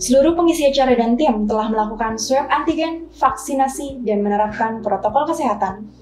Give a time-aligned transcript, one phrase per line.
[0.00, 5.92] Seluruh pengisi acara dan tim telah melakukan swab antigen, vaksinasi, dan menerapkan protokol kesehatan.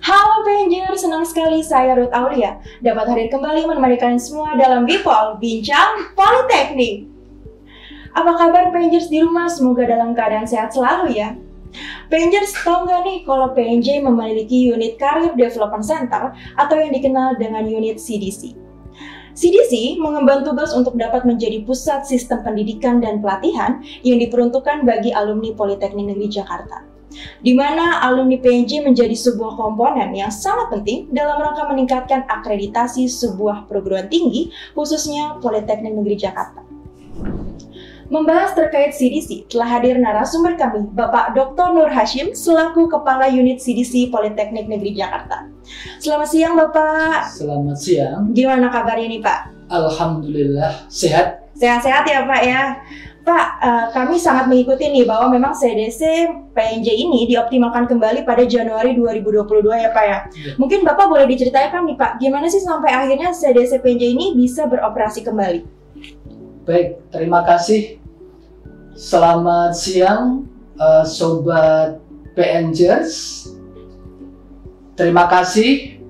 [0.00, 5.36] Halo Panger, senang sekali saya Ruth Aulia dapat hadir kembali menemani kalian semua dalam Bipol
[5.44, 7.04] Bincang Politeknik.
[8.16, 9.52] Apa kabar Pangers di rumah?
[9.52, 11.36] Semoga dalam keadaan sehat selalu ya.
[12.08, 17.68] Pangers tahu nggak nih kalau PNJ memiliki unit Career Development Center atau yang dikenal dengan
[17.68, 18.65] unit CDC.
[19.36, 25.52] CDC mengemban tugas untuk dapat menjadi pusat sistem pendidikan dan pelatihan yang diperuntukkan bagi alumni
[25.52, 26.80] Politeknik Negeri Jakarta.
[27.44, 33.68] Di mana alumni PNJ menjadi sebuah komponen yang sangat penting dalam rangka meningkatkan akreditasi sebuah
[33.68, 36.75] perguruan tinggi, khususnya Politeknik Negeri Jakarta.
[38.06, 41.74] Membahas terkait CDC, telah hadir narasumber kami, Bapak Dr.
[41.74, 45.50] Nur Hashim, selaku Kepala Unit CDC Politeknik Negeri Jakarta.
[45.98, 47.26] Selamat siang, Bapak.
[47.26, 48.30] Selamat siang.
[48.30, 49.38] Gimana kabarnya nih, Pak?
[49.74, 51.50] Alhamdulillah, sehat.
[51.58, 52.62] Sehat-sehat ya, Pak ya.
[53.26, 58.94] Pak, uh, kami sangat mengikuti nih bahwa memang CDC PNJ ini dioptimalkan kembali pada Januari
[58.94, 60.18] 2022 ya Pak ya.
[60.30, 60.52] ya.
[60.54, 65.26] Mungkin Bapak boleh diceritakan nih Pak, gimana sih sampai akhirnya CDC PNJ ini bisa beroperasi
[65.26, 65.85] kembali?
[66.66, 68.02] Baik, terima kasih.
[68.98, 72.02] Selamat siang, uh, sobat
[72.34, 73.46] PNJers.
[74.98, 76.02] Terima kasih.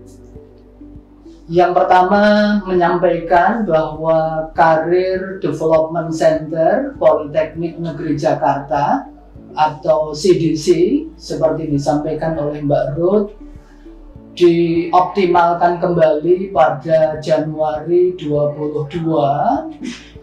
[1.52, 9.12] Yang pertama menyampaikan bahwa Karir Development Center Politeknik Negeri Jakarta
[9.52, 13.28] atau CDC seperti disampaikan oleh Mbak Ruth
[14.32, 20.15] dioptimalkan kembali pada Januari 22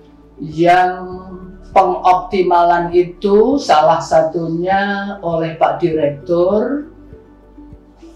[0.44, 1.24] yang
[1.72, 6.92] pengoptimalan itu salah satunya oleh Pak Direktur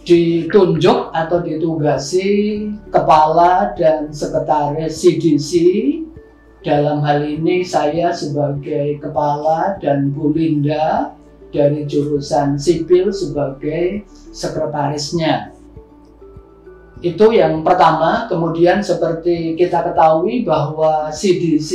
[0.08, 5.52] ditunjuk atau ditugasi kepala dan sekretaris CDC
[6.64, 11.12] dalam hal ini saya sebagai kepala dan Bu Linda
[11.52, 15.57] dari jurusan sipil sebagai sekretarisnya
[16.98, 21.72] itu yang pertama, kemudian seperti kita ketahui bahwa CDC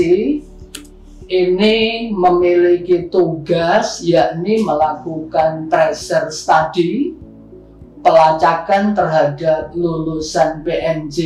[1.30, 7.14] ini memiliki tugas yakni melakukan tracer study
[8.02, 11.18] pelacakan terhadap lulusan PNJ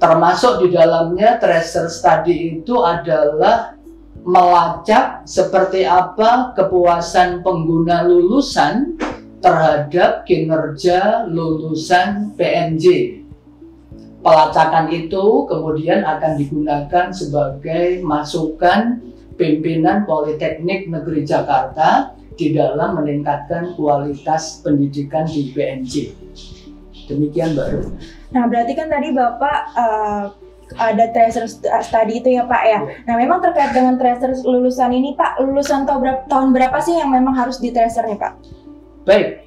[0.00, 3.76] termasuk di dalamnya tracer study itu adalah
[4.26, 8.95] melacak seperti apa kepuasan pengguna lulusan
[9.40, 13.18] terhadap kinerja lulusan PNJ.
[14.24, 18.98] Pelacakan itu kemudian akan digunakan sebagai masukan
[19.38, 26.12] pimpinan Politeknik Negeri Jakarta di dalam meningkatkan kualitas pendidikan di PNJ.
[27.06, 27.68] Demikian Mbak
[28.34, 30.24] Nah berarti kan tadi Bapak uh,
[30.74, 32.80] ada tracer study itu ya Pak ya.
[33.06, 37.14] Nah memang terkait dengan tracer lulusan ini Pak, lulusan tahun berapa, tahun berapa sih yang
[37.14, 38.65] memang harus di tracer nih Pak?
[39.06, 39.46] Baik,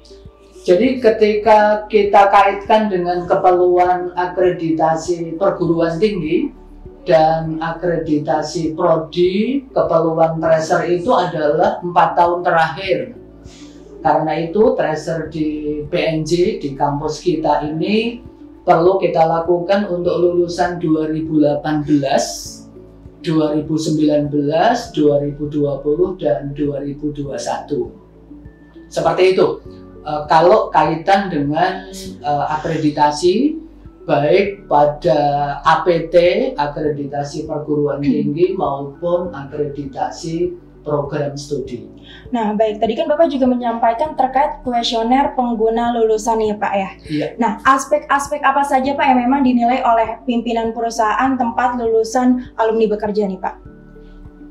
[0.64, 6.48] jadi ketika kita kaitkan dengan keperluan akreditasi perguruan tinggi
[7.04, 13.12] dan akreditasi prodi, keperluan tracer itu adalah empat tahun terakhir.
[14.00, 18.24] Karena itu tracer di PNJ di kampus kita ini
[18.64, 21.68] perlu kita lakukan untuk lulusan 2018,
[23.20, 28.08] 2019, 2020, dan 2021
[28.90, 29.62] seperti itu.
[30.02, 31.88] Uh, kalau kaitan dengan
[32.26, 33.56] uh, akreditasi
[34.08, 35.18] baik pada
[35.62, 36.16] APT
[36.58, 41.84] akreditasi perguruan tinggi maupun akreditasi program studi.
[42.32, 42.80] Nah, baik.
[42.80, 46.90] Tadi kan Bapak juga menyampaikan terkait kuesioner pengguna lulusan ya, Pak ya.
[47.04, 47.26] Iya.
[47.36, 53.28] Nah, aspek-aspek apa saja Pak yang memang dinilai oleh pimpinan perusahaan tempat lulusan alumni bekerja
[53.28, 53.54] nih, Pak?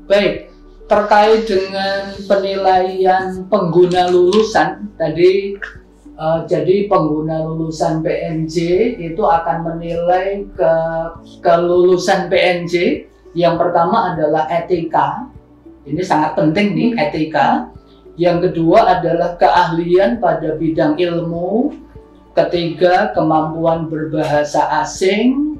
[0.06, 0.49] Baik
[0.90, 5.54] terkait dengan penilaian pengguna lulusan tadi
[6.18, 8.56] uh, jadi pengguna lulusan PNJ
[8.98, 10.74] itu akan menilai ke
[11.46, 13.06] kelulusan PNJ
[13.38, 15.30] yang pertama adalah etika.
[15.86, 17.70] Ini sangat penting nih etika.
[18.18, 21.70] Yang kedua adalah keahlian pada bidang ilmu.
[22.34, 25.54] Ketiga kemampuan berbahasa asing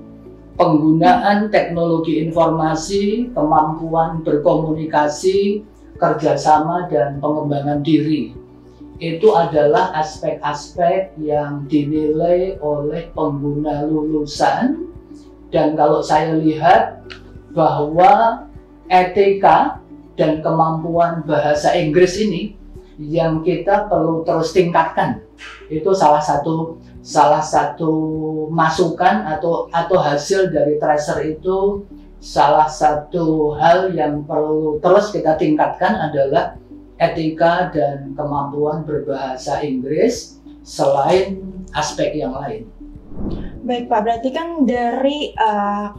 [0.61, 5.65] penggunaan teknologi informasi, kemampuan berkomunikasi,
[5.97, 8.37] kerjasama, dan pengembangan diri.
[9.01, 14.93] Itu adalah aspek-aspek yang dinilai oleh pengguna lulusan.
[15.49, 17.09] Dan kalau saya lihat
[17.57, 18.45] bahwa
[18.93, 19.81] etika
[20.21, 22.61] dan kemampuan bahasa Inggris ini
[23.01, 25.25] yang kita perlu terus tingkatkan.
[25.73, 27.93] Itu salah satu salah satu
[28.53, 31.85] masukan atau atau hasil dari tracer itu
[32.21, 36.61] salah satu hal yang perlu terus kita tingkatkan adalah
[37.01, 41.41] etika dan kemampuan berbahasa Inggris selain
[41.73, 42.69] aspek yang lain.
[43.65, 45.97] Baik Pak, berarti kan dari uh,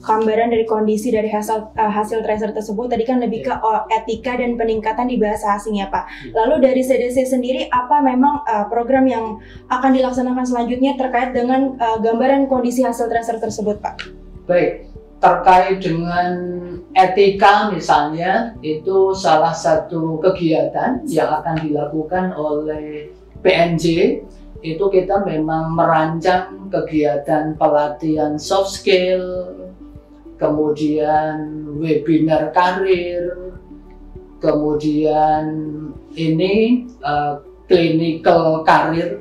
[0.00, 4.36] gambaran dari kondisi dari hasil uh, hasil tracer tersebut tadi kan lebih ke uh, etika
[4.40, 6.04] dan peningkatan di bahasa asing ya Pak.
[6.32, 6.44] Ya.
[6.44, 9.38] Lalu dari CDC sendiri apa memang uh, program yang
[9.68, 14.08] akan dilaksanakan selanjutnya terkait dengan uh, gambaran kondisi hasil tracer tersebut Pak?
[14.48, 14.88] Baik,
[15.20, 16.32] terkait dengan
[16.96, 23.12] etika misalnya itu salah satu kegiatan yang akan dilakukan oleh
[23.44, 24.18] PNJ
[24.60, 29.56] itu kita memang merancang kegiatan pelatihan soft skill,
[30.40, 33.52] kemudian webinar karir,
[34.40, 35.44] kemudian
[36.16, 39.20] ini uh, clinical karir,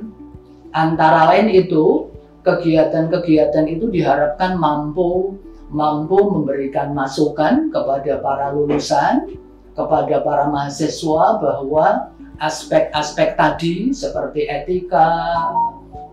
[0.72, 2.08] antara lain itu
[2.48, 5.36] kegiatan-kegiatan itu diharapkan mampu
[5.70, 9.38] mampu memberikan masukan kepada para lulusan,
[9.78, 12.10] kepada para mahasiswa bahwa
[12.42, 15.14] aspek-aspek tadi seperti etika,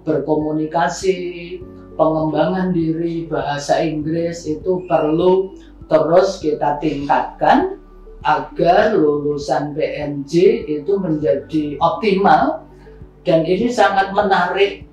[0.05, 1.61] berkomunikasi,
[1.97, 5.57] pengembangan diri bahasa Inggris itu perlu
[5.89, 7.81] terus kita tingkatkan
[8.23, 12.63] agar lulusan PNJ itu menjadi optimal.
[13.27, 14.87] Dan ini sangat menarik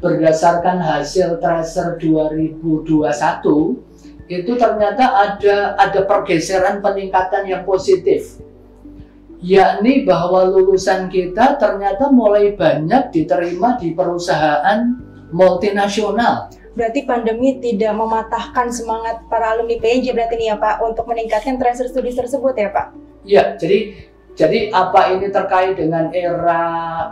[0.00, 2.80] berdasarkan hasil tracer 2021
[4.24, 8.40] itu ternyata ada ada pergeseran peningkatan yang positif.
[9.44, 14.96] Yakni bahwa lulusan kita ternyata mulai banyak diterima di perusahaan
[15.34, 16.46] multinasional.
[16.74, 21.90] Berarti pandemi tidak mematahkan semangat para alumni PNJ berarti nih ya Pak untuk meningkatkan tracer
[21.90, 22.86] studi tersebut ya Pak?
[23.26, 23.94] Ya, jadi
[24.34, 26.62] jadi apa ini terkait dengan era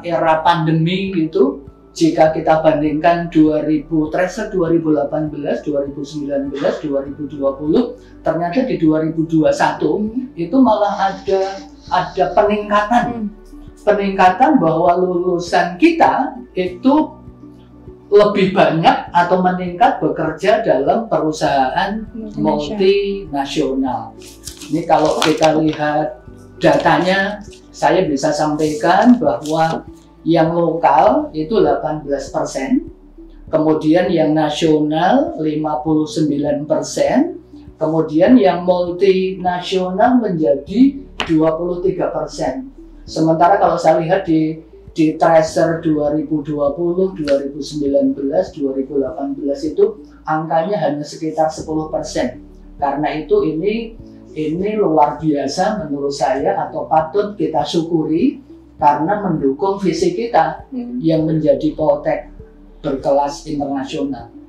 [0.03, 1.63] era pandemi gitu?
[1.93, 10.41] Jika kita bandingkan 2000 tracer 2018, 2019, 2020, ternyata di 2021 hmm.
[10.41, 11.43] itu malah ada
[11.93, 13.05] ada peningkatan.
[13.13, 13.27] Hmm.
[13.83, 17.22] Peningkatan bahwa lulusan kita itu
[18.13, 22.05] lebih banyak atau meningkat bekerja dalam perusahaan
[22.37, 24.13] multinasional.
[24.69, 26.21] Ini kalau kita lihat
[26.61, 27.41] datanya,
[27.73, 29.89] saya bisa sampaikan bahwa
[30.29, 32.93] yang lokal itu 18 persen,
[33.49, 37.41] kemudian yang nasional 59 persen,
[37.81, 42.69] kemudian yang multinasional menjadi 23 persen.
[43.09, 44.61] Sementara kalau saya lihat di
[44.93, 49.85] di tracer 2020, 2019, 2018 itu
[50.29, 52.77] angkanya hanya sekitar 10%.
[52.77, 53.97] Karena itu ini
[54.33, 58.41] ini luar biasa menurut saya atau patut kita syukuri
[58.81, 60.97] karena mendukung visi kita hmm.
[61.01, 62.33] yang menjadi Poltek
[62.83, 64.42] berkelas internasional.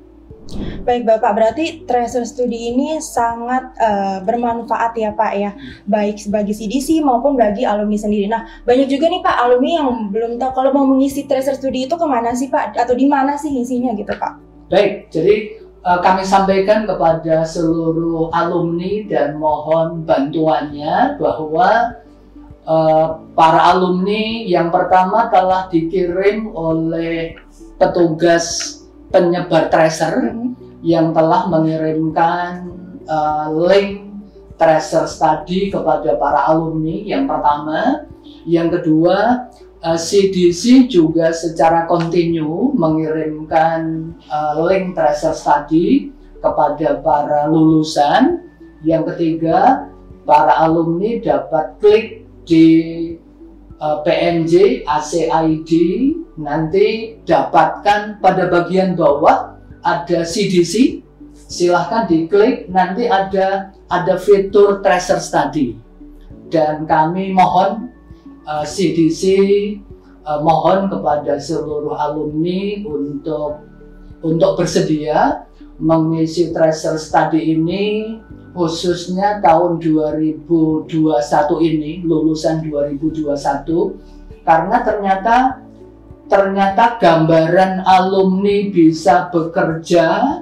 [0.84, 5.52] Baik Bapak, berarti tracer studi ini sangat uh, bermanfaat ya Pak ya,
[5.88, 8.28] baik bagi CDC maupun bagi alumni sendiri.
[8.28, 11.96] Nah, banyak juga nih Pak alumni yang belum tahu kalau mau mengisi tracer studi itu
[11.96, 14.34] ke mana sih Pak, atau di mana sih isinya gitu Pak?
[14.70, 15.36] Baik, jadi
[15.88, 21.98] uh, kami sampaikan kepada seluruh alumni dan mohon bantuannya bahwa
[22.68, 27.40] uh, para alumni yang pertama telah dikirim oleh
[27.80, 28.80] petugas
[29.14, 30.82] penyebar tracer hmm.
[30.82, 32.74] yang telah mengirimkan
[33.06, 34.10] uh, link
[34.58, 38.10] tracer study kepada para alumni yang pertama,
[38.50, 39.48] yang kedua
[39.86, 46.10] uh, eh, CDC juga secara kontinu mengirimkan uh, link tracer study
[46.42, 48.50] kepada para lulusan,
[48.84, 49.88] yang ketiga
[50.28, 52.08] para alumni dapat klik
[52.44, 52.68] di
[54.08, 55.72] PNJ ACID
[56.40, 61.04] nanti dapatkan pada bagian bawah ada CDC
[61.36, 65.76] silahkan diklik nanti ada ada fitur tracer study
[66.48, 67.92] dan kami mohon
[68.48, 69.22] uh, CDC
[70.24, 73.68] uh, mohon kepada seluruh alumni untuk
[74.24, 75.44] untuk bersedia
[75.76, 78.18] mengisi tracer study ini
[78.54, 80.48] khususnya tahun 2021
[81.62, 85.64] ini lulusan 2021 karena ternyata
[86.28, 90.40] ternyata gambaran alumni bisa bekerja,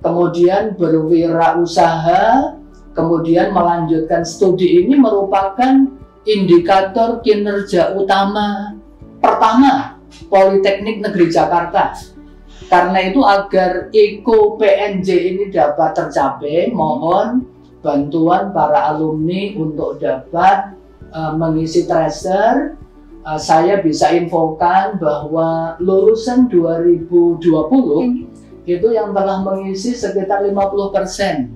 [0.00, 2.56] kemudian berwirausaha,
[2.96, 5.84] kemudian melanjutkan studi ini merupakan
[6.24, 8.78] indikator kinerja utama
[9.20, 10.00] pertama
[10.32, 11.92] Politeknik Negeri Jakarta.
[12.64, 17.43] Karena itu agar Eko PNJ ini dapat tercapai, mohon
[17.84, 20.72] bantuan para alumni untuk dapat
[21.12, 22.80] uh, mengisi tracer.
[23.24, 28.68] Uh, saya bisa infokan bahwa lulusan 2020 hmm.
[28.68, 31.48] itu yang telah mengisi sekitar 50%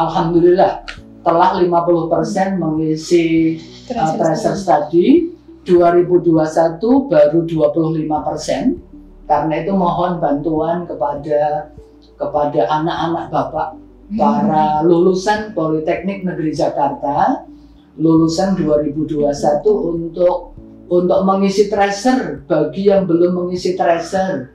[0.00, 0.80] alhamdulillah
[1.20, 3.56] telah 50% mengisi
[3.96, 5.32] uh, tracer study.
[5.60, 6.80] 2021
[7.12, 11.68] baru 25% karena itu mohon bantuan kepada
[12.16, 17.46] kepada anak-anak Bapak para lulusan Politeknik Negeri Jakarta
[18.00, 20.56] lulusan 2021 untuk
[20.90, 22.42] untuk mengisi tracer.
[22.50, 24.50] Bagi yang belum mengisi tracer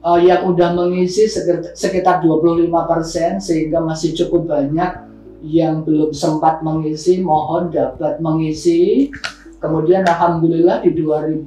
[0.00, 1.28] uh, yang udah mengisi
[1.76, 5.04] sekitar 25% sehingga masih cukup banyak
[5.44, 9.12] yang belum sempat mengisi mohon dapat mengisi.
[9.58, 11.42] Kemudian alhamdulillah di 2000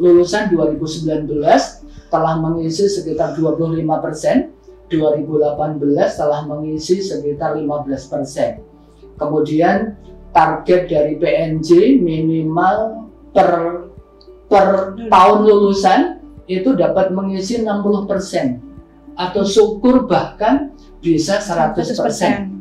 [0.00, 1.28] lulusan 2019
[2.08, 4.50] telah mengisi sekitar 25 persen
[4.90, 5.78] 2018
[6.18, 8.60] telah mengisi sekitar 15 persen
[9.16, 9.94] kemudian
[10.34, 13.50] target dari PNJ minimal per
[14.50, 16.00] per tahun lulusan
[16.50, 18.58] itu dapat mengisi 60 persen
[19.14, 22.58] atau syukur bahkan bisa 100 persen.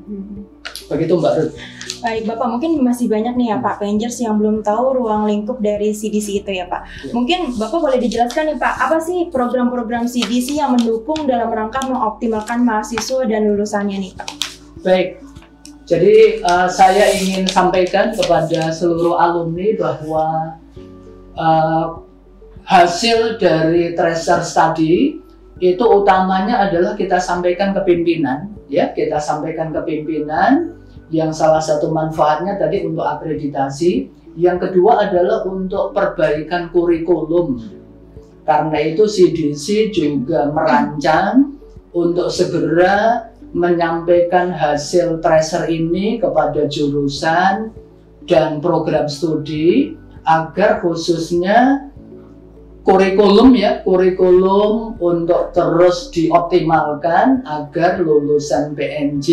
[0.86, 1.56] Begitu Mbak Ruth.
[2.00, 5.92] Baik Bapak, mungkin masih banyak nih ya Pak Pengers yang belum tahu ruang lingkup dari
[5.92, 6.88] CDC itu ya Pak.
[7.04, 7.12] Ya.
[7.12, 12.64] Mungkin Bapak boleh dijelaskan nih Pak, apa sih program-program CDC yang mendukung dalam rangka mengoptimalkan
[12.64, 14.28] mahasiswa dan lulusannya nih Pak?
[14.80, 15.20] Baik,
[15.84, 20.56] jadi uh, saya ingin sampaikan kepada seluruh alumni bahwa
[21.36, 22.00] uh,
[22.64, 25.20] hasil dari tracer study
[25.60, 30.79] itu utamanya adalah kita sampaikan ke pimpinan, ya kita sampaikan ke pimpinan
[31.10, 37.58] yang salah satu manfaatnya tadi untuk akreditasi, yang kedua adalah untuk perbaikan kurikulum.
[38.46, 41.54] Karena itu CDC juga merancang
[41.94, 47.74] untuk segera menyampaikan hasil tracer ini kepada jurusan
[48.30, 51.90] dan program studi agar khususnya
[52.86, 59.30] kurikulum ya kurikulum untuk terus dioptimalkan agar lulusan PNJ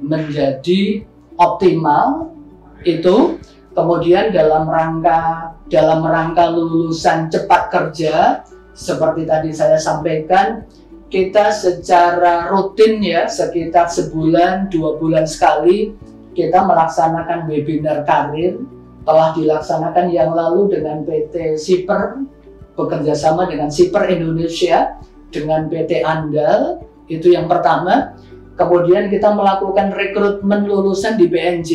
[0.00, 1.02] menjadi
[1.38, 2.34] optimal
[2.82, 3.38] itu
[3.72, 10.66] kemudian dalam rangka dalam rangka lulusan cepat kerja seperti tadi saya sampaikan
[11.08, 15.94] kita secara rutin ya sekitar sebulan dua bulan sekali
[16.34, 18.58] kita melaksanakan webinar karir.
[19.04, 22.24] Telah dilaksanakan yang lalu dengan PT Siper
[22.72, 24.96] bekerja sama dengan Siper Indonesia
[25.28, 28.16] dengan PT Andal itu yang pertama
[28.54, 31.70] kemudian kita melakukan rekrutmen lulusan di BNJ,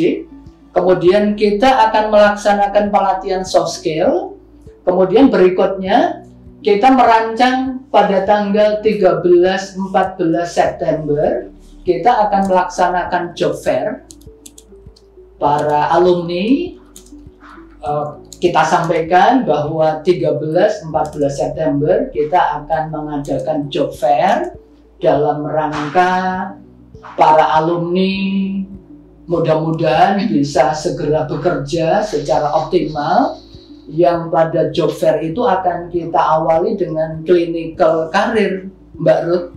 [0.72, 4.36] kemudian kita akan melaksanakan pelatihan soft skill,
[4.84, 6.24] kemudian berikutnya
[6.60, 9.80] kita merancang pada tanggal 13-14
[10.44, 11.48] September
[11.88, 14.06] kita akan melaksanakan job fair.
[15.40, 16.76] Para alumni
[17.80, 20.86] uh, kita sampaikan bahwa 13-14
[21.32, 24.54] September kita akan mengadakan job fair
[25.00, 26.14] dalam rangka
[27.16, 28.16] para alumni
[29.30, 33.38] mudah-mudahan bisa segera bekerja secara optimal.
[33.90, 38.70] Yang pada job fair itu akan kita awali dengan clinical karir
[39.02, 39.50] Mbak Ruth.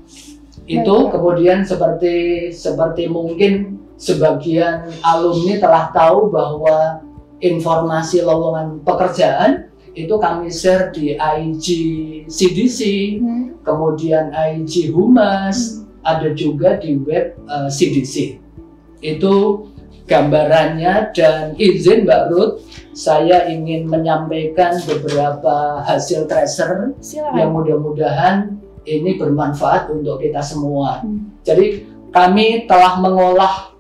[0.65, 7.05] Itu kemudian seperti seperti mungkin sebagian alumni telah tahu bahwa
[7.45, 11.67] informasi lowongan pekerjaan itu kami share di IG
[12.25, 12.81] CDC,
[13.21, 13.61] hmm.
[13.61, 18.15] kemudian IG Humas, hmm ada juga di web uh, eh, CDC.
[19.03, 19.67] Itu
[20.07, 22.55] gambarannya dan izin Mbak Ruth,
[22.93, 27.39] saya ingin menyampaikan beberapa hasil tracer Silakan.
[27.39, 28.37] yang mudah-mudahan
[28.85, 31.01] ini bermanfaat untuk kita semua.
[31.01, 31.33] Hmm.
[31.47, 33.73] Jadi kami telah mengolah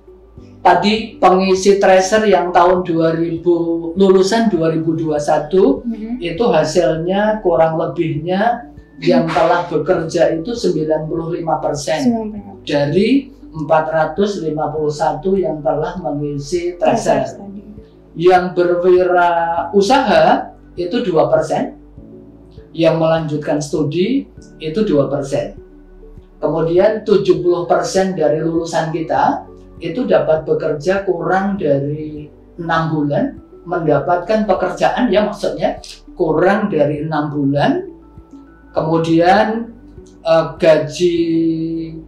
[0.62, 6.16] tadi pengisi tracer yang tahun 2000 lulusan 2021 hmm.
[6.22, 11.08] itu hasilnya kurang lebihnya yang telah bekerja itu 95
[11.64, 12.00] persen
[12.66, 14.52] dari 451
[15.36, 17.40] yang telah mengisi tracer.
[18.12, 21.80] Yang berwirausaha itu dua persen,
[22.72, 24.28] yang melanjutkan studi
[24.60, 25.56] itu dua persen.
[26.40, 29.46] Kemudian 70 persen dari lulusan kita
[29.78, 32.26] itu dapat bekerja kurang dari
[32.58, 33.24] enam bulan,
[33.62, 35.78] mendapatkan pekerjaan ya maksudnya
[36.18, 37.91] kurang dari enam bulan
[38.72, 39.72] Kemudian
[40.24, 41.18] uh, gaji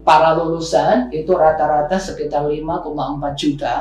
[0.00, 3.76] para lulusan itu rata-rata sekitar 5,4 juta.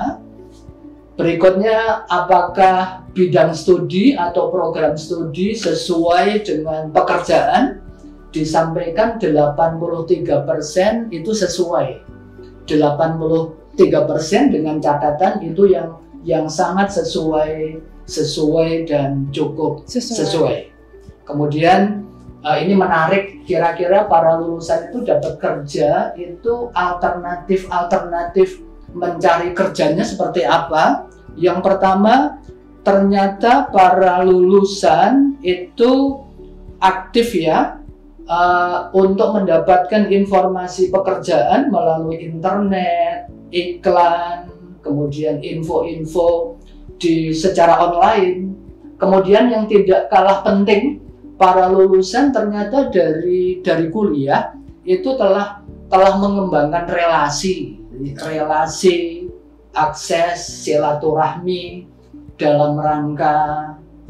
[1.14, 7.86] Berikutnya, apakah bidang studi atau program studi sesuai dengan pekerjaan?
[8.34, 12.02] Disampaikan 83% itu sesuai.
[12.66, 13.54] 83%
[14.50, 20.18] dengan catatan itu yang yang sangat sesuai sesuai dan cukup sesuai.
[20.18, 20.58] sesuai.
[21.30, 22.03] Kemudian
[22.44, 28.62] uh, ini menarik kira-kira para lulusan itu dapat kerja itu alternatif alternatif
[28.94, 31.10] mencari kerjanya seperti apa.
[31.34, 32.38] Yang pertama,
[32.86, 36.22] ternyata para lulusan itu
[36.78, 37.82] aktif ya
[38.30, 44.52] uh, untuk mendapatkan informasi pekerjaan melalui internet, iklan,
[44.86, 46.60] kemudian info-info
[47.02, 48.54] di secara online.
[49.02, 51.03] Kemudian yang tidak kalah penting,
[51.44, 54.56] para lulusan ternyata dari dari kuliah
[54.88, 55.60] itu telah
[55.92, 57.84] telah mengembangkan relasi,
[58.16, 59.28] relasi,
[59.76, 61.84] akses, silaturahmi
[62.40, 63.36] dalam rangka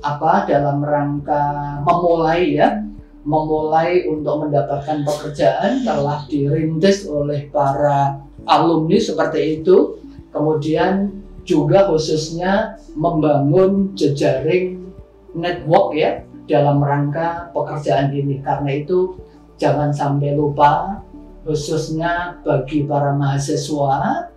[0.06, 0.46] apa?
[0.46, 1.42] Dalam rangka
[1.82, 2.86] memulai ya,
[3.26, 9.98] memulai untuk mendapatkan pekerjaan telah dirintis oleh para alumni seperti itu.
[10.30, 11.10] Kemudian
[11.42, 14.86] juga khususnya membangun jejaring
[15.34, 16.22] network ya
[16.54, 18.38] dalam rangka pekerjaan ini.
[18.46, 19.18] Karena itu
[19.58, 21.02] jangan sampai lupa
[21.44, 24.30] khususnya bagi para mahasiswa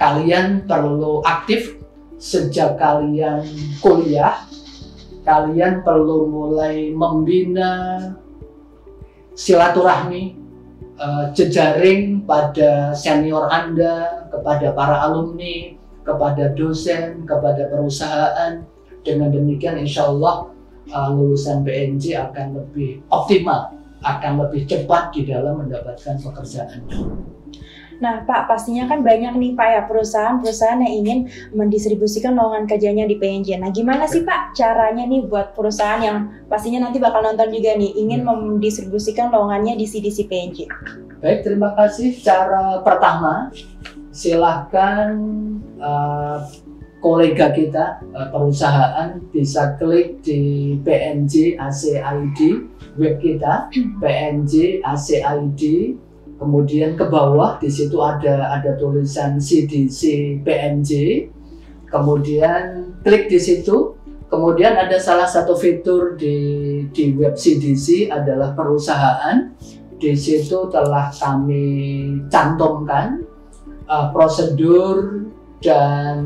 [0.00, 1.78] kalian perlu aktif
[2.18, 3.46] sejak kalian
[3.78, 4.42] kuliah
[5.22, 8.00] kalian perlu mulai membina
[9.38, 10.34] silaturahmi
[10.98, 15.76] uh, jejaring pada senior Anda kepada para alumni
[16.06, 18.62] kepada dosen, kepada perusahaan.
[19.02, 20.50] Dengan demikian insya Allah
[20.90, 26.82] uh, lulusan PNJ akan lebih optimal, akan lebih cepat di dalam mendapatkan pekerjaan.
[27.96, 31.18] Nah, Pak, pastinya kan banyak nih Pak ya perusahaan-perusahaan yang ingin
[31.56, 33.56] mendistribusikan lowongan kerjanya di PNJ.
[33.56, 37.96] Nah, gimana sih Pak caranya nih buat perusahaan yang pastinya nanti bakal nonton juga nih
[37.96, 38.26] ingin ya.
[38.28, 40.68] mendistribusikan lowongannya di CDC PNJ?
[41.24, 42.12] Baik, terima kasih.
[42.20, 43.48] Cara pertama,
[44.12, 45.16] silahkan
[45.80, 46.44] uh,
[47.06, 52.66] kolega kita uh, perusahaan bisa klik di PNJ ACID
[52.98, 53.70] web kita
[54.02, 55.62] PNJ ACID
[56.42, 60.90] kemudian ke bawah di situ ada ada tulisan CDC PNJ
[61.86, 63.94] kemudian klik di situ.
[64.26, 66.34] Kemudian ada salah satu fitur di
[66.90, 69.54] di web CDC adalah perusahaan.
[69.96, 71.64] Di situ telah kami
[72.28, 73.22] cantumkan
[73.86, 75.30] uh, prosedur
[75.62, 76.20] dan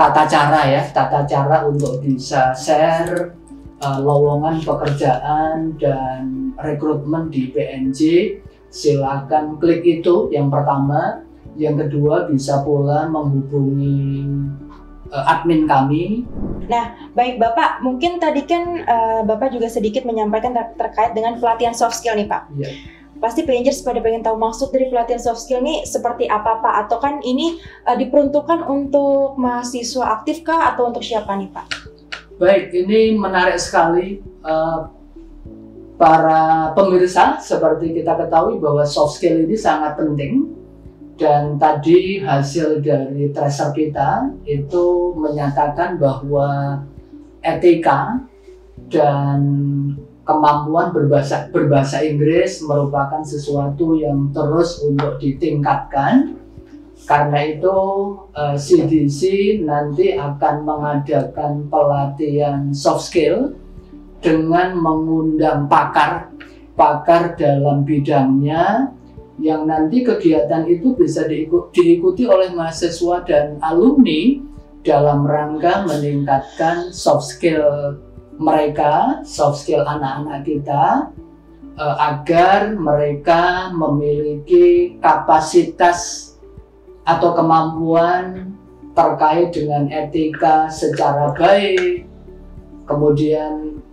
[0.00, 3.36] tata cara ya, tata cara untuk bisa share
[3.84, 8.00] uh, lowongan pekerjaan dan rekrutmen di PNJ.
[8.72, 11.20] Silakan klik itu yang pertama.
[11.60, 14.24] Yang kedua bisa pula menghubungi
[15.12, 16.24] uh, admin kami.
[16.70, 21.76] Nah, baik Bapak, mungkin tadi kan uh, Bapak juga sedikit menyampaikan ter terkait dengan pelatihan
[21.76, 22.48] soft skill nih Pak.
[22.56, 26.74] Yeah pasti Rangers pada pengen tahu maksud dari pelatihan soft skill ini seperti apa Pak?
[26.88, 31.66] Atau kan ini uh, diperuntukkan untuk mahasiswa aktif kah atau untuk siapa nih Pak?
[32.40, 34.88] Baik, ini menarik sekali uh,
[36.00, 40.56] para pemirsa seperti kita ketahui bahwa soft skill ini sangat penting
[41.20, 46.80] dan tadi hasil dari tracer kita itu menyatakan bahwa
[47.44, 48.24] etika
[48.88, 49.40] dan
[50.30, 56.38] kemampuan berbahasa berbahasa Inggris merupakan sesuatu yang terus untuk ditingkatkan.
[57.10, 57.74] Karena itu
[58.38, 63.58] CDC eh, nanti akan mengadakan pelatihan soft skill
[64.22, 66.30] dengan mengundang pakar
[66.78, 68.94] pakar dalam bidangnya
[69.40, 71.24] yang nanti kegiatan itu bisa
[71.72, 74.36] diikuti oleh mahasiswa dan alumni
[74.84, 77.96] dalam rangka meningkatkan soft skill
[78.40, 81.12] mereka, soft skill anak-anak kita,
[81.76, 86.32] uh, agar mereka memiliki kapasitas
[87.04, 88.56] atau kemampuan
[88.96, 92.08] terkait dengan etika secara baik.
[92.88, 93.84] Kemudian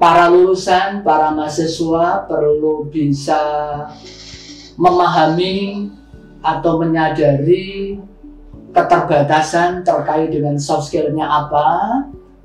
[0.00, 3.44] para lulusan, para mahasiswa perlu bisa
[4.80, 5.92] memahami
[6.40, 8.00] atau menyadari
[8.72, 11.68] keterbatasan terkait dengan soft skillnya apa,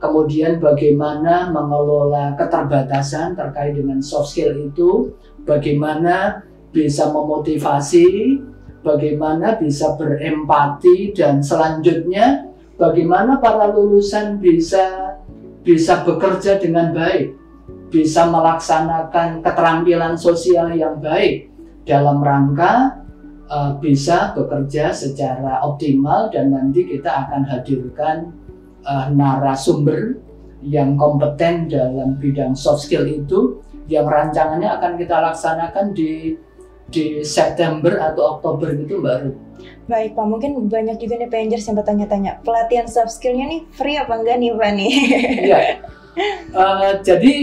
[0.01, 5.13] kemudian bagaimana mengelola keterbatasan terkait dengan soft skill itu,
[5.45, 6.41] bagaimana
[6.73, 8.41] bisa memotivasi,
[8.81, 12.49] bagaimana bisa berempati dan selanjutnya
[12.81, 15.15] bagaimana para lulusan bisa
[15.61, 17.37] bisa bekerja dengan baik,
[17.93, 21.53] bisa melaksanakan keterampilan sosial yang baik
[21.85, 23.05] dalam rangka
[23.45, 28.33] uh, bisa bekerja secara optimal dan nanti kita akan hadirkan
[28.85, 30.17] uh, narasumber
[30.61, 36.37] yang kompeten dalam bidang soft skill itu yang rancangannya akan kita laksanakan di
[36.91, 39.39] di September atau Oktober gitu Mbak Ruth.
[39.87, 44.13] Baik Pak, mungkin banyak juga nih Pengers yang bertanya-tanya, pelatihan soft skillnya nih free apa
[44.19, 44.93] enggak nih Pak nih?
[45.47, 45.59] Iya,
[46.51, 47.33] uh, jadi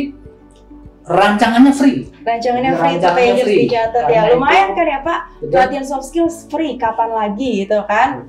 [1.08, 2.12] rancangannya free.
[2.22, 3.60] Rancangannya free itu Rancangannya Pagers free.
[3.64, 4.20] dicatat ya.
[4.36, 5.20] Lumayan itu- kan ya Pak?
[5.40, 5.50] Betul.
[5.56, 8.28] Pelatihan soft skills free kapan lagi gitu kan?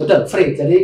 [0.00, 0.56] Betul, free.
[0.56, 0.78] Jadi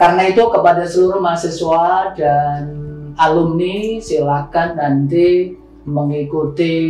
[0.00, 2.72] karena itu kepada seluruh mahasiswa dan
[3.20, 5.52] alumni silakan nanti
[5.84, 6.80] mengikuti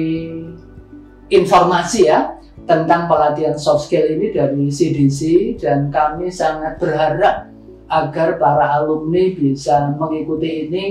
[1.26, 2.38] informasi ya
[2.70, 5.20] tentang pelatihan soft skill ini dari CDC
[5.58, 7.50] dan kami sangat berharap
[7.90, 10.84] agar para alumni bisa mengikuti ini.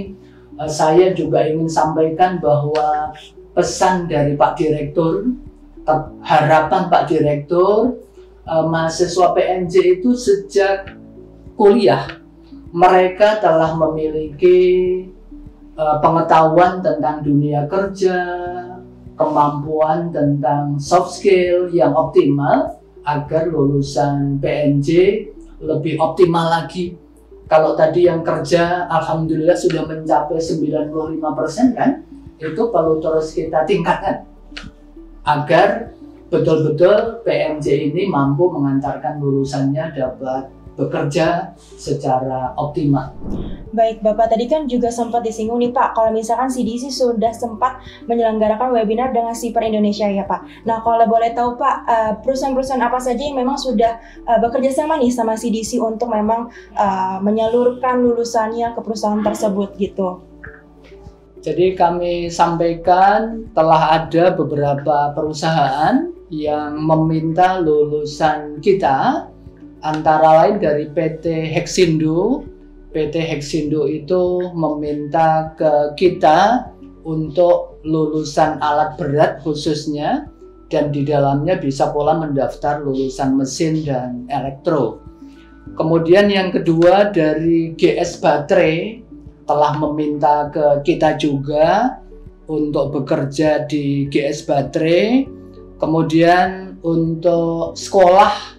[0.60, 3.15] Eh, Saya juga ingin sampaikan bahwa
[3.55, 5.39] pesan dari Pak Direktur,
[6.19, 7.95] harapan Pak Direktur
[8.43, 10.98] eh, mahasiswa PNJ itu sejak
[11.60, 12.08] kuliah
[12.72, 14.60] mereka telah memiliki
[15.76, 18.17] eh, pengetahuan tentang dunia kerja,
[19.19, 24.89] kemampuan tentang soft skill yang optimal agar lulusan PNJ
[25.60, 26.95] lebih optimal lagi.
[27.50, 32.06] Kalau tadi yang kerja alhamdulillah sudah mencapai 95% kan,
[32.38, 34.30] itu perlu terus kita tingkatkan
[35.26, 35.89] agar
[36.30, 43.11] betul-betul PMJ ini mampu mengantarkan lulusannya dapat bekerja secara optimal.
[43.75, 48.71] Baik, Bapak tadi kan juga sempat disinggung nih Pak, kalau misalkan CDC sudah sempat menyelenggarakan
[48.71, 50.63] webinar dengan Siper Indonesia ya Pak.
[50.63, 54.95] Nah, kalau boleh tahu Pak, eh, perusahaan-perusahaan apa saja yang memang sudah eh, bekerja sama
[54.95, 60.23] nih sama CDC untuk memang eh, menyalurkan lulusannya ke perusahaan tersebut gitu.
[61.39, 69.31] Jadi kami sampaikan telah ada beberapa perusahaan yang meminta lulusan kita
[69.81, 72.43] antara lain dari PT Hexindo.
[72.89, 76.71] PT Hexindo itu meminta ke kita
[77.05, 80.25] untuk lulusan alat berat khususnya
[80.73, 85.01] dan di dalamnya bisa pula mendaftar lulusan mesin dan elektro.
[85.77, 89.05] Kemudian yang kedua dari GS Baterai
[89.45, 91.97] telah meminta ke kita juga
[92.49, 95.29] untuk bekerja di GS Baterai.
[95.77, 98.59] Kemudian untuk sekolah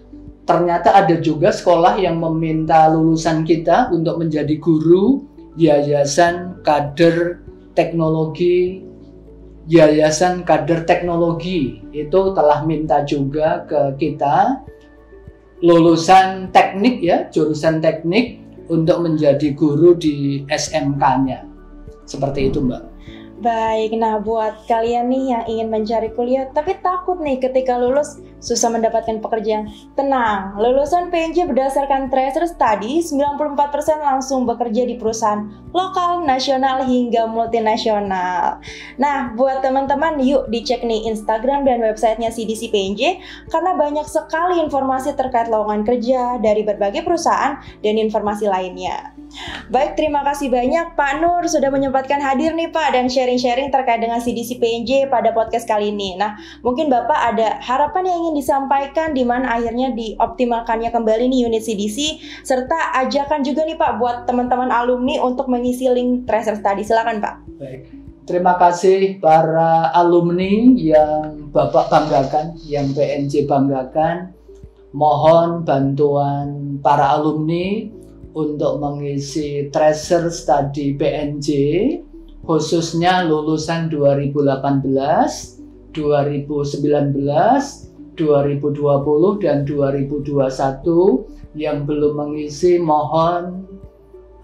[0.51, 5.23] ternyata ada juga sekolah yang meminta lulusan kita untuk menjadi guru
[5.55, 7.39] Yayasan Kader
[7.79, 8.83] Teknologi
[9.71, 14.67] Yayasan Kader Teknologi itu telah minta juga ke kita
[15.63, 21.47] lulusan teknik ya, jurusan teknik untuk menjadi guru di SMK-nya.
[22.11, 22.90] Seperti itu, Mbak.
[23.41, 28.69] Baik, nah buat kalian nih yang ingin mencari kuliah tapi takut nih ketika lulus susah
[28.69, 29.65] mendapatkan pekerjaan.
[29.97, 33.57] Tenang, lulusan PNJ berdasarkan tracer study 94%
[34.05, 38.61] langsung bekerja di perusahaan lokal, nasional hingga multinasional.
[39.01, 45.17] Nah, buat teman-teman yuk dicek nih Instagram dan websitenya CDC PNJ karena banyak sekali informasi
[45.17, 49.20] terkait lowongan kerja dari berbagai perusahaan dan informasi lainnya.
[49.71, 54.19] Baik, terima kasih banyak Pak Nur sudah menyempatkan hadir nih Pak dan sharing-sharing terkait dengan
[54.19, 56.19] CDC PNJ pada podcast kali ini.
[56.19, 56.35] Nah,
[56.67, 62.19] mungkin Bapak ada harapan yang ingin disampaikan di mana akhirnya dioptimalkannya kembali nih unit CDC
[62.43, 66.83] serta ajakan juga nih Pak buat teman-teman alumni untuk mengisi link Tracer Study.
[66.83, 67.35] Silakan Pak.
[67.63, 67.83] Baik.
[68.27, 74.35] Terima kasih para alumni yang Bapak banggakan, yang PNJ banggakan.
[74.91, 78.00] Mohon bantuan para alumni
[78.35, 81.49] untuk mengisi tracer study PNJ
[82.47, 84.47] khususnya lulusan 2018,
[85.93, 93.67] 2019, 2020 dan 2021 yang belum mengisi mohon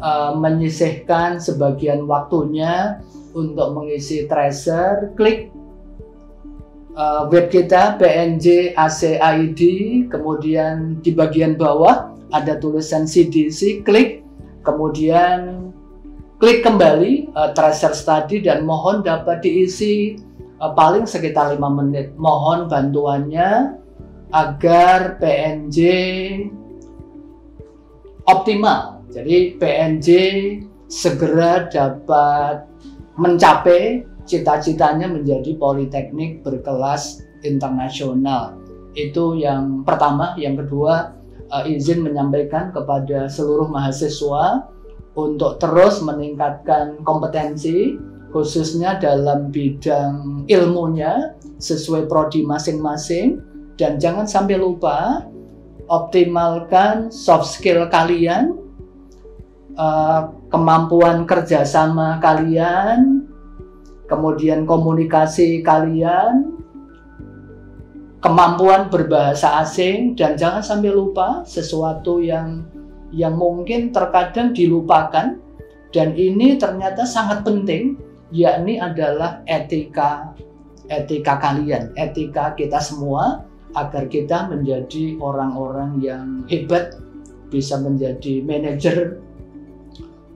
[0.02, 2.98] uh, menyisihkan sebagian waktunya
[3.36, 5.52] untuk mengisi tracer klik
[6.96, 9.60] uh, web kita PNJ ACID
[10.10, 14.22] kemudian di bagian bawah ada tulisan CDC klik.
[14.66, 15.70] Kemudian
[16.42, 20.18] klik kembali uh, tracer study dan mohon dapat diisi
[20.58, 22.10] uh, paling sekitar lima menit.
[22.18, 23.78] Mohon bantuannya
[24.34, 25.78] agar PNJ
[28.26, 29.06] optimal.
[29.14, 30.08] Jadi PNJ
[30.90, 32.66] segera dapat
[33.16, 38.58] mencapai cita-citanya menjadi politeknik berkelas internasional.
[38.92, 40.34] Itu yang pertama.
[40.34, 41.14] Yang kedua
[41.50, 44.70] uh, izin menyampaikan kepada seluruh mahasiswa
[45.16, 47.96] untuk terus meningkatkan kompetensi
[48.30, 53.40] khususnya dalam bidang ilmunya sesuai prodi masing-masing.
[53.76, 55.24] Dan jangan sampai lupa
[55.86, 58.56] optimalkan soft skill kalian
[59.76, 63.28] uh, kemampuan kerjasama kalian
[64.08, 66.55] kemudian komunikasi kalian
[68.26, 72.66] kemampuan berbahasa asing dan jangan sampai lupa sesuatu yang
[73.14, 75.38] yang mungkin terkadang dilupakan
[75.94, 77.94] dan ini ternyata sangat penting
[78.34, 80.34] yakni adalah etika
[80.90, 83.46] etika kalian, etika kita semua
[83.78, 86.96] agar kita menjadi orang-orang yang hebat,
[87.52, 89.20] bisa menjadi manajer.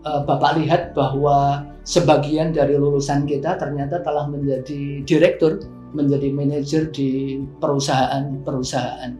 [0.00, 5.60] Uh, Bapak lihat bahwa sebagian dari lulusan kita ternyata telah menjadi direktur,
[5.92, 9.18] menjadi manajer di perusahaan-perusahaan.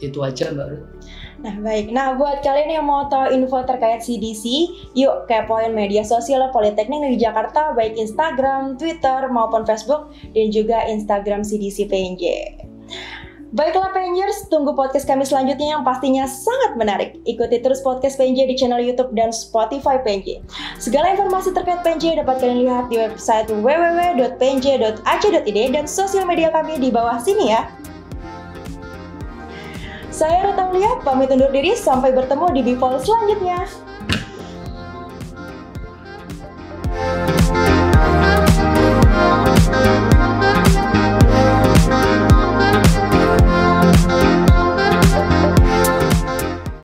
[0.00, 0.86] Itu aja Mbak Ruth.
[1.40, 4.44] Nah baik, nah buat kalian yang mau tahu info terkait CDC,
[4.92, 11.40] yuk kepoin media sosial Politeknik di Jakarta baik Instagram, Twitter maupun Facebook dan juga Instagram
[11.40, 12.24] CDC PNJ.
[13.50, 17.18] Baiklah Pengers, tunggu podcast kami selanjutnya yang pastinya sangat menarik.
[17.26, 20.38] Ikuti terus podcast PNJ di channel YouTube dan Spotify PNJ.
[20.78, 24.38] Segala informasi terkait PNJ dapat kalian lihat di website www.pnj.ac.id
[25.74, 27.66] dan sosial media kami di bawah sini ya.
[30.14, 33.66] Saya Ruta Mulia, pamit undur diri, sampai bertemu di Bifol selanjutnya.